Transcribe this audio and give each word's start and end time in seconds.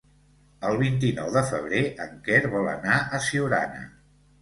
El 0.69 0.77
vint-i-nou 0.79 1.29
de 1.37 1.45
febrer 1.51 1.83
en 2.07 2.19
Quer 2.31 2.43
vol 2.57 2.73
anar 2.75 2.99
a 3.21 3.25
Siurana. 3.31 3.89